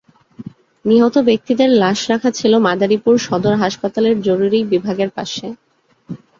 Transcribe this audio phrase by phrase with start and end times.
[0.85, 5.47] নিহত ব্যক্তিদের লাশ রাখা ছিল মাদারীপুর সদর হাসপাতালের জরুরি বিভাগের পাশে।